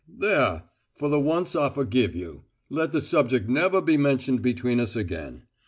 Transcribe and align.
"There! 0.09 0.63
For 0.97 1.09
the 1.09 1.19
once 1.19 1.55
I 1.55 1.69
forgive 1.69 2.15
you. 2.15 2.45
Let 2.71 2.91
the 2.91 3.01
subject 3.03 3.47
never 3.47 3.83
be 3.83 3.97
mentioned 3.97 4.41
between 4.41 4.79
us 4.79 4.95
again. 4.95 5.43